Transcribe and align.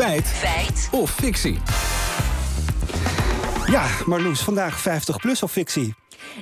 Feit. 0.00 0.26
Feit. 0.26 0.88
Of 0.90 1.10
fictie. 1.10 1.58
Ja, 3.66 3.86
Marloes, 4.06 4.40
vandaag 4.40 4.80
50 4.80 5.16
plus 5.16 5.42
of 5.42 5.52
fictie? 5.52 5.94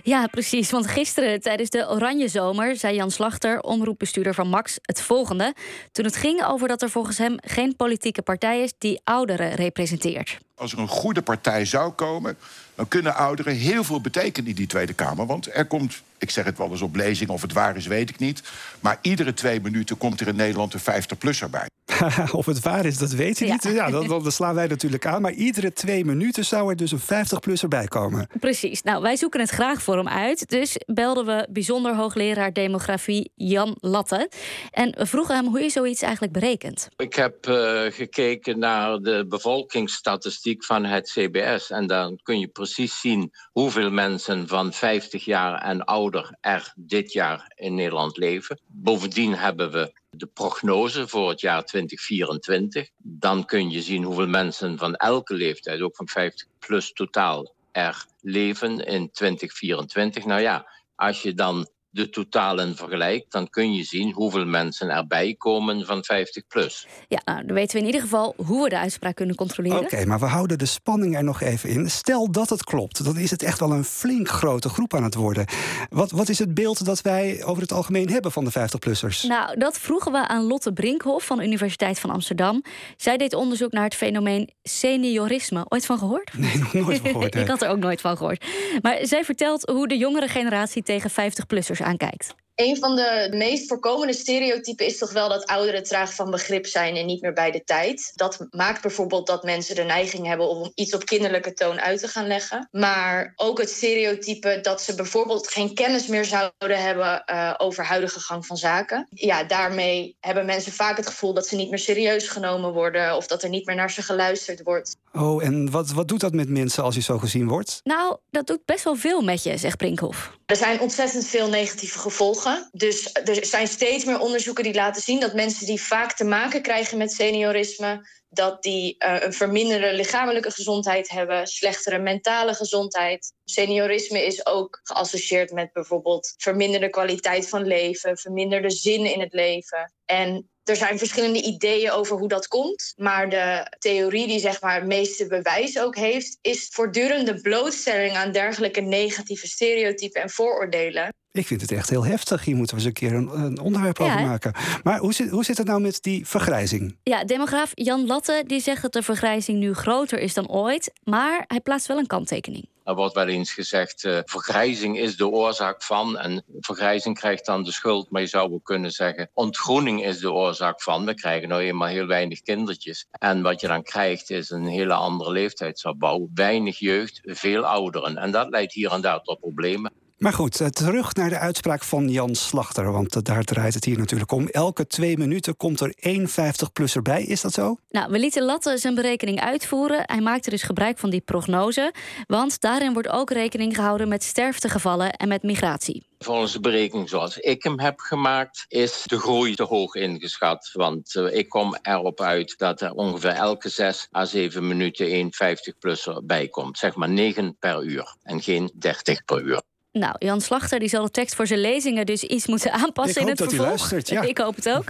Ja, 0.03 0.27
precies. 0.27 0.71
Want 0.71 0.87
gisteren 0.87 1.41
tijdens 1.41 1.71
de 1.71 1.89
Oranje 1.89 2.29
Zomer 2.29 2.77
zei 2.77 2.95
Jan 2.95 3.11
Slachter, 3.11 3.61
omroepbestuurder 3.61 4.35
van 4.35 4.49
Max, 4.49 4.79
het 4.83 5.03
volgende. 5.03 5.55
Toen 5.93 6.05
het 6.05 6.17
ging 6.17 6.45
over 6.45 6.69
dat 6.69 6.83
er 6.83 6.91
volgens 6.91 7.19
hem 7.19 7.35
geen 7.41 7.77
politieke 7.77 8.23
partij 8.23 8.63
is 8.63 8.73
die 8.79 9.01
ouderen 9.05 9.55
representeert. 9.55 10.39
Als 10.55 10.73
er 10.73 10.79
een 10.79 10.89
goede 10.89 11.23
partij 11.23 11.65
zou 11.65 11.93
komen, 11.93 12.37
dan 12.75 12.89
kunnen 12.89 13.15
ouderen 13.15 13.55
heel 13.55 13.85
veel 13.85 14.01
betekenen 14.01 14.51
in 14.51 14.57
die 14.57 14.67
Tweede 14.67 14.95
Kamer. 14.95 15.27
Want 15.27 15.55
er 15.55 15.67
komt, 15.67 16.03
ik 16.19 16.31
zeg 16.31 16.45
het 16.45 16.59
wel 16.59 16.71
eens 16.71 16.83
op 16.83 16.97
lezing, 16.97 17.31
of 17.31 17.43
het 17.43 17.53
waar 17.53 17.77
is, 17.77 17.87
weet 17.87 18.11
ik 18.11 18.19
niet. 18.19 18.43
Maar 18.81 18.99
iedere 19.03 19.35
twee 19.35 19.61
minuten 19.61 19.99
komt 19.99 20.21
er 20.21 20.29
in 20.29 20.37
Nederland 20.37 20.75
een 20.75 20.81
50-plusser 20.81 21.51
bij. 21.51 21.67
of 22.33 22.47
het 22.47 22.61
waar 22.61 22.85
is, 22.85 22.99
dat 22.99 23.11
weet 23.13 23.39
je 23.39 23.47
Ja. 23.47 23.53
niet. 23.53 23.63
Ja, 23.63 23.91
dan, 23.91 24.09
dan 24.09 24.33
slaan 24.33 24.55
wij 24.55 24.67
natuurlijk 24.67 25.07
aan. 25.07 25.23
Maar 25.23 25.33
iedere 25.33 25.73
twee 25.73 26.05
minuten 26.05 26.45
zou 26.45 26.71
er 26.71 26.77
dus 26.77 26.93
een 26.93 27.01
50-plusser 27.01 27.69
bij 27.69 27.87
komen. 27.87 28.27
Precies. 28.41 28.83
Nou, 28.83 29.03
wij 29.03 29.17
zoeken 29.17 29.41
het 29.41 29.51
graag 29.51 29.83
voor 29.83 29.97
hem 29.97 30.09
uit. 30.09 30.49
Dus 30.49 30.77
belden 30.87 31.27
we 31.27 31.47
bijzonder 31.51 31.95
hoogleraar 31.95 32.53
demografie 32.53 33.31
Jan 33.35 33.77
Latte. 33.81 34.31
En 34.71 34.95
we 34.99 35.07
vroegen 35.07 35.35
hem 35.35 35.47
hoe 35.47 35.61
je 35.61 35.71
zoiets 35.71 36.03
eigenlijk 36.03 36.33
berekent. 36.33 36.89
Ik 36.97 37.15
heb 37.15 37.47
eh, 37.47 37.81
gekeken 37.89 38.59
naar 38.59 38.99
de 38.99 39.27
bevolkingsstatistiek 39.29 40.65
van 40.65 40.85
het 40.85 41.11
CBS. 41.11 41.71
En 41.71 41.87
dan 41.87 42.19
kun 42.23 42.39
je 42.39 42.49
precies 42.49 43.01
zien 43.01 43.33
hoeveel 43.53 43.91
mensen 43.91 44.49
van 44.49 44.73
50 44.73 45.25
jaar 45.25 45.63
en 45.63 45.85
ouder 45.85 46.37
er 46.41 46.73
dit 46.77 47.13
jaar 47.13 47.53
in 47.55 47.75
Nederland 47.75 48.17
leven. 48.17 48.61
Bovendien 48.67 49.35
hebben 49.35 49.71
we 49.71 49.93
de 50.11 50.27
prognose 50.27 51.09
voor 51.09 51.29
het 51.29 51.41
jaar 51.41 51.65
2024. 51.65 52.89
Dan 52.97 53.45
kun 53.45 53.71
je 53.71 53.83
zien 53.83 54.03
hoeveel 54.03 54.27
mensen 54.27 54.79
van 54.79 54.95
elke 54.95 55.35
leeftijd, 55.35 55.81
ook 55.81 55.97
van 55.97 56.09
50 56.09 56.47
plus 56.59 56.93
totaal, 56.93 57.55
er 57.73 58.07
leven 58.21 58.79
in 58.79 59.11
2024. 59.11 60.25
Nou 60.25 60.41
ja, 60.41 60.71
als 60.95 61.23
je 61.23 61.35
dan 61.35 61.69
de 61.91 62.09
totalen 62.11 62.77
vergelijkt, 62.77 63.33
dan 63.33 63.51
kun 63.51 63.75
je 63.75 63.85
zien 63.85 64.13
hoeveel 64.13 64.45
mensen 64.45 64.91
erbij 64.91 65.35
komen 65.39 65.87
van 65.87 66.05
50 66.05 66.47
plus. 66.47 66.87
Ja, 67.09 67.21
nou, 67.25 67.47
dan 67.47 67.55
weten 67.55 67.73
we 67.73 67.81
in 67.81 67.87
ieder 67.87 68.01
geval 68.01 68.35
hoe 68.37 68.63
we 68.63 68.69
de 68.69 68.79
uitspraak 68.79 69.17
kunnen 69.17 69.37
controleren. 69.37 69.81
Oké, 69.81 70.05
maar 70.05 70.19
we 70.19 70.27
houden 70.27 70.59
de 70.59 70.67
spanning 70.67 71.17
er 71.17 71.25
nog 71.25 71.41
even 71.41 71.69
in. 71.69 71.91
Stel 71.91 72.31
dat 72.31 72.51
het 72.51 72.65
klopt, 72.65 73.05
dan 73.05 73.17
is 73.17 73.31
het 73.31 73.43
echt 73.43 73.61
wel 73.61 73.73
een 73.73 73.85
flink 73.85 74.29
grote 74.29 74.69
groep 74.69 74.95
aan 74.95 75.03
het 75.03 75.15
worden. 75.15 75.47
Wat, 75.89 76.11
wat 76.11 76.29
is 76.29 76.39
het 76.39 76.55
beeld 76.55 76.85
dat 76.85 77.01
wij 77.01 77.45
over 77.45 77.63
het 77.63 77.73
algemeen 77.73 78.11
hebben 78.11 78.33
van 78.33 78.45
de 78.45 78.51
50-plussers? 78.51 79.27
Nou, 79.29 79.59
dat 79.59 79.79
vroegen 79.79 80.13
we 80.13 80.29
aan 80.29 80.43
Lotte 80.43 80.73
Brinkhoff 80.73 81.27
van 81.27 81.37
de 81.37 81.45
Universiteit 81.45 81.99
van 82.01 82.11
Amsterdam. 82.11 82.63
Zij 82.97 83.17
deed 83.17 83.35
onderzoek 83.35 83.73
naar 83.73 83.85
het 83.85 83.95
fenomeen 83.95 84.51
seniorisme. 84.63 85.65
Ooit 85.69 85.87
van 85.87 85.99
gehoord? 85.99 86.39
Nee, 86.39 86.59
nog 86.59 86.73
nooit 86.73 86.99
van 87.01 87.11
gehoord. 87.11 87.35
hè. 87.35 87.41
Ik 87.41 87.49
had 87.49 87.63
er 87.63 87.69
ook 87.69 87.79
nooit 87.79 88.01
van 88.01 88.17
gehoord. 88.17 88.45
Maar 88.83 88.99
zij 89.03 89.25
vertelt 89.25 89.69
hoe 89.71 89.89
de 89.89 89.97
jongere 89.97 90.29
generatie 90.29 90.83
tegen 90.83 91.11
50-plussers 91.11 91.78
aankijkt. 91.85 92.35
Een 92.59 92.77
van 92.77 92.97
de 92.97 93.29
meest 93.31 93.69
voorkomende 93.69 94.13
stereotypen 94.13 94.87
is 94.87 94.99
toch 94.99 95.13
wel 95.13 95.29
dat 95.29 95.47
ouderen 95.47 95.83
traag 95.83 96.15
van 96.15 96.31
begrip 96.31 96.67
zijn 96.67 96.97
en 96.97 97.07
niet 97.07 97.23
meer 97.23 97.33
bij 97.33 97.51
de 97.51 97.65
tijd. 97.65 98.13
Dat 98.15 98.47
maakt 98.51 98.83
bijvoorbeeld 98.83 99.27
dat 99.27 99.43
mensen 99.43 99.75
de 99.75 99.83
neiging 99.83 100.27
hebben 100.27 100.49
om 100.49 100.73
iets 100.75 100.95
op 100.95 101.05
kinderlijke 101.05 101.53
toon 101.53 101.81
uit 101.81 102.01
te 102.01 102.09
gaan 102.09 102.27
leggen. 102.27 102.69
Maar 102.71 103.33
ook 103.37 103.59
het 103.59 103.71
stereotype 103.71 104.59
dat 104.63 104.83
ze 104.83 104.95
bijvoorbeeld 104.95 105.49
geen 105.49 105.75
kennis 105.75 106.07
meer 106.07 106.25
zouden 106.25 106.83
hebben 106.83 107.25
eh, 107.25 107.55
over 107.59 107.85
huidige 107.85 108.21
gang 108.21 108.47
van 108.47 108.57
zaken. 108.57 109.07
Ja, 109.11 109.45
daarmee 109.45 110.17
hebben 110.21 110.47
mensen 110.47 110.73
vaak 110.73 110.97
het 110.97 111.07
gevoel 111.07 111.35
dat 111.35 111.47
ze 111.47 111.57
niet 111.57 111.71
meer 111.71 111.79
serieus 111.79 112.29
genomen 112.29 112.73
worden 112.73 113.17
of 113.17 113.27
dat 113.27 113.43
er 113.43 113.49
niet 113.49 113.67
meer 113.67 113.77
naar 113.77 113.91
ze 113.91 114.03
geluisterd 114.03 114.63
wordt. 114.63 114.97
Oh, 115.13 115.45
en 115.45 115.71
wat, 115.71 115.91
wat 115.91 116.09
doet 116.09 116.21
dat 116.21 116.33
met 116.33 116.49
mensen 116.49 116.83
als 116.83 116.95
je 116.95 117.01
zo 117.01 117.19
gezien 117.19 117.49
wordt? 117.49 117.81
Nou, 117.85 118.17
dat 118.31 118.47
doet 118.47 118.65
best 118.65 118.85
wel 118.85 118.97
veel 118.97 119.21
met 119.21 119.43
je, 119.43 119.57
zegt 119.57 119.77
Brinkhoff. 119.77 120.37
Er 120.47 120.57
zijn 120.57 120.81
ontzettend 120.81 121.27
veel 121.27 121.49
negatieve 121.49 121.99
gevolgen. 121.99 122.48
Dus 122.73 123.13
er 123.13 123.47
zijn 123.47 123.69
steeds 123.69 124.05
meer 124.05 124.21
onderzoeken 124.21 124.65
die 124.65 124.75
laten 124.75 125.03
zien 125.03 125.21
dat 125.21 125.35
mensen 125.35 125.67
die 125.67 125.83
vaak 125.83 126.13
te 126.13 126.25
maken 126.25 126.63
krijgen 126.63 126.99
met 126.99 127.13
seniorisme, 127.13 128.09
dat 128.29 128.63
die 128.63 128.95
eh, 128.99 129.23
een 129.23 129.33
verminderde 129.33 129.93
lichamelijke 129.93 130.51
gezondheid 130.51 131.09
hebben, 131.09 131.47
slechtere 131.47 131.99
mentale 131.99 132.55
gezondheid. 132.55 133.33
Seniorisme 133.45 134.27
is 134.27 134.47
ook 134.47 134.81
geassocieerd 134.83 135.53
met 135.53 135.73
bijvoorbeeld 135.73 136.35
verminderde 136.37 136.91
kwaliteit 136.91 137.49
van 137.49 137.67
leven, 137.67 138.19
verminderde 138.19 138.71
zin 138.71 139.13
in 139.13 139.21
het 139.21 139.33
leven. 139.33 139.93
En 140.05 140.51
er 140.69 140.77
zijn 140.77 140.99
verschillende 140.99 141.43
ideeën 141.43 141.91
over 141.91 142.19
hoe 142.19 142.29
dat 142.29 142.49
komt. 142.49 142.93
Maar 142.97 143.31
de 143.31 143.77
theorie 143.79 144.27
die 144.27 144.41
zeg 144.41 144.61
maar 144.61 144.75
het 144.75 144.87
meeste 144.87 145.27
bewijs 145.27 145.79
ook 145.79 145.97
heeft, 145.97 146.39
is 146.41 146.69
voortdurende 146.73 147.41
blootstelling 147.41 148.17
aan 148.17 148.33
dergelijke 148.33 148.81
negatieve 148.81 149.47
stereotypen 149.47 150.23
en 150.23 150.31
vooroordelen. 150.31 151.13
Ik 151.33 151.47
vind 151.47 151.61
het 151.61 151.73
echt 151.73 151.91
heel 151.91 152.05
heftig. 152.05 152.45
Hier 152.45 152.57
moeten 152.57 152.77
we 152.77 152.83
eens 152.83 152.91
een 152.91 153.09
keer 153.09 153.15
een, 153.15 153.41
een 153.41 153.61
onderwerp 153.61 153.99
Ja, 153.99 154.05
over 154.05 154.27
maken. 154.27 154.55
Maar 154.83 154.99
hoe 154.99 155.15
zit, 155.15 155.31
hoe 155.31 155.45
zit 155.45 155.59
het 155.59 155.67
nou 155.67 155.81
met 155.81 156.03
die 156.03 156.27
vergrijzing? 156.27 156.97
Ja, 157.03 157.25
demograaf 157.25 157.71
Jan 157.75 158.07
Die 158.27 158.61
zegt 158.61 158.83
dat 158.83 158.93
de 158.93 159.03
vergrijzing 159.03 159.59
nu 159.59 159.75
groter 159.75 160.19
is 160.19 160.35
dan 160.35 160.49
ooit. 160.49 160.93
Maar 161.05 161.45
hij 161.47 161.61
plaatst 161.61 161.87
wel 161.87 161.99
een 161.99 162.07
kanttekening. 162.07 162.69
Er 162.85 162.95
wordt 162.95 163.15
wel 163.15 163.27
eens 163.27 163.53
gezegd, 163.53 164.05
eh 164.05 164.19
vergrijzing 164.25 164.99
is 164.99 165.17
de 165.17 165.29
oorzaak 165.29 165.83
van. 165.83 166.19
En 166.19 166.45
vergrijzing 166.61 167.19
krijgt 167.19 167.47
dan 167.47 167.63
de 167.63 167.73
schuld. 167.73 168.11
Maar 168.11 168.21
je 168.21 168.27
zou 168.27 168.53
ook 168.53 168.65
kunnen 168.65 168.91
zeggen, 168.91 169.31
ontgroening 169.35 170.05
is 170.05 170.19
de 170.19 170.33
oorzaak 170.33 170.83
van. 170.83 171.05
We 171.05 171.15
krijgen 171.15 171.49
nou 171.49 171.63
eenmaal 171.63 171.89
heel 171.89 172.07
weinig 172.07 172.43
kindertjes. 172.43 173.07
En 173.11 173.43
wat 173.43 173.61
je 173.61 173.67
dan 173.67 173.83
krijgt 173.83 174.31
is 174.31 174.51
een 174.51 174.67
hele 174.67 174.95
andere 174.95 175.33
leeftijdsopbouw. 175.33 176.29
Weinig 176.35 176.79
jeugd, 176.79 177.21
veel 177.25 177.65
ouderen. 177.65 178.17
En 178.17 178.31
dat 178.31 178.49
leidt 178.49 178.73
hier 178.73 178.93
en 178.93 179.01
daar 179.01 179.21
tot 179.21 179.41
problemen. 179.41 179.93
Maar 180.19 180.33
goed, 180.33 180.61
eh, 180.61 180.67
terug 180.67 181.15
naar 181.15 181.29
de 181.29 181.39
uitspraak 181.39 181.85
van 181.85 182.09
Jan 182.09 182.35
Slachter. 182.35 182.93
Want 182.93 183.17
eh, 183.17 183.23
daar 183.23 183.45
draait 183.45 183.75
het 183.75 183.85
hier 183.85 183.99
natuurlijk 183.99 184.33
om. 184.33 184.47
Elke 184.47 184.87
twee 184.87 185.19
minuten 185.19 185.57
komt 185.57 185.81
er 185.81 185.95
één 186.01 186.29
50-plusser 186.29 187.03
bij. 187.03 187.23
Is 187.23 187.41
dat 187.41 187.53
zo? 187.53 187.77
Nou, 187.91 188.11
we 188.11 188.19
lieten 188.19 188.43
Latte 188.43 188.79
zijn 188.79 188.95
berekening 188.95 189.41
uitvoeren. 189.41 190.03
Hij 190.03 190.21
maakte 190.21 190.51
dus 190.51 190.63
gebruik 190.63 190.99
van 190.99 191.11
die 191.11 191.21
prognose. 191.21 191.93
Want 192.27 192.61
daarin 192.61 192.93
wordt 192.93 193.09
ook 193.09 193.31
rekening 193.31 193.75
gehouden 193.75 194.09
met 194.09 194.23
sterftegevallen 194.23 195.13
en 195.13 195.29
met 195.29 195.43
migratie. 195.43 196.07
Volgens 196.19 196.53
de 196.53 196.61
berekening 196.61 197.09
zoals 197.09 197.39
ik 197.39 197.63
hem 197.63 197.81
heb 197.81 198.01
gemaakt, 198.01 198.65
is 198.69 199.03
de 199.07 199.19
groei 199.19 199.55
te 199.55 199.63
hoog 199.63 199.95
ingeschat. 199.95 200.71
Want 200.73 201.15
eh, 201.15 201.37
ik 201.37 201.49
kom 201.49 201.77
erop 201.83 202.21
uit 202.21 202.59
dat 202.59 202.81
er 202.81 202.93
ongeveer 202.93 203.31
elke 203.31 203.69
6 203.69 204.09
à 204.17 204.25
7 204.25 204.67
minuten 204.67 205.07
één 205.07 205.31
50-plusser 205.33 206.25
bij 206.25 206.49
komt. 206.49 206.79
Zeg 206.79 206.95
maar 206.95 207.11
9 207.11 207.57
per 207.59 207.83
uur 207.83 208.17
en 208.23 208.43
geen 208.43 208.71
30 208.75 209.25
per 209.25 209.41
uur. 209.41 209.63
Nou, 209.93 210.15
Jan 210.19 210.41
Slachter 210.41 210.79
die 210.79 210.89
zal 210.89 211.05
de 211.05 211.11
tekst 211.11 211.35
voor 211.35 211.47
zijn 211.47 211.61
lezingen 211.61 212.07
dus 212.07 212.23
iets 212.23 212.47
moeten 212.47 212.73
aanpassen 212.73 213.23
Ik 213.23 213.29
in 213.29 213.29
hoop 213.29 213.39
het 213.39 213.39
dat 213.39 213.49
hij 213.51 213.59
vervolg. 213.59 213.91
luistert, 213.91 214.09
ja. 214.09 214.23
Ik 214.33 214.39
hoop 214.39 214.57
het 214.57 214.69
ook. 214.69 214.85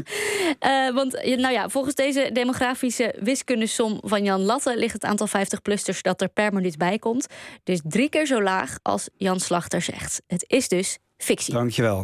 Eh, 0.59 0.95
want 0.95 1.13
nou 1.25 1.53
ja, 1.53 1.69
volgens 1.69 1.95
deze 1.95 2.31
demografische 2.33 3.15
wiskundesom 3.21 3.99
van 4.03 4.25
Jan 4.25 4.41
Latte 4.41 4.77
ligt 4.77 4.93
het 4.93 5.05
aantal 5.05 5.29
50-plussers 5.29 6.01
dat 6.01 6.21
er 6.21 6.29
per 6.29 6.53
minuut 6.53 6.77
bij 6.77 6.99
komt. 6.99 7.27
Dus 7.65 7.81
drie 7.85 8.09
keer 8.09 8.27
zo 8.27 8.43
laag 8.43 8.79
als 8.83 9.09
Jan 9.17 9.41
Slachter 9.41 9.83
zegt. 9.83 10.23
Het 10.27 10.45
is 10.47 10.69
dus 10.69 10.99
fictie. 11.17 11.55
Dankjewel. 11.55 11.97